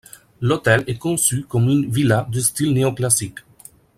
L’hôtel 0.41 0.83
est 0.87 0.97
conçu 0.97 1.43
comme 1.43 1.69
une 1.69 1.87
villa 1.87 2.25
de 2.31 2.39
style 2.39 2.73
néo-classique. 2.73 3.37